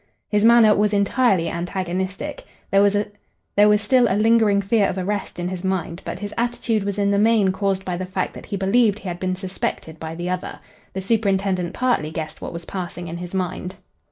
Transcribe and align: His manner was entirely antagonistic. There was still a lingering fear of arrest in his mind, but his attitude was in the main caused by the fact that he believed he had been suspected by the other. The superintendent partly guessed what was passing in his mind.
His 0.29 0.43
manner 0.43 0.73
was 0.75 0.93
entirely 0.93 1.47
antagonistic. 1.47 2.45
There 2.71 2.81
was 2.81 3.81
still 3.83 4.07
a 4.11 4.15
lingering 4.17 4.59
fear 4.59 4.87
of 4.87 4.97
arrest 4.97 5.37
in 5.37 5.49
his 5.49 5.63
mind, 5.63 6.01
but 6.03 6.17
his 6.17 6.33
attitude 6.39 6.83
was 6.83 6.97
in 6.97 7.11
the 7.11 7.19
main 7.19 7.51
caused 7.51 7.85
by 7.85 7.97
the 7.97 8.07
fact 8.07 8.33
that 8.33 8.47
he 8.47 8.57
believed 8.57 8.97
he 8.97 9.07
had 9.07 9.19
been 9.19 9.35
suspected 9.35 9.99
by 9.99 10.15
the 10.15 10.27
other. 10.27 10.59
The 10.93 11.01
superintendent 11.01 11.75
partly 11.75 12.09
guessed 12.09 12.41
what 12.41 12.51
was 12.51 12.65
passing 12.65 13.09
in 13.09 13.17
his 13.17 13.35
mind. 13.35 13.75